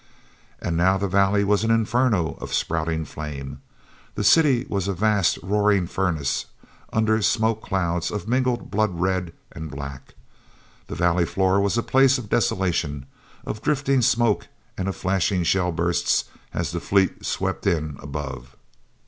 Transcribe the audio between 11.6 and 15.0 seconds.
was a place of desolation, of drifting smoke and of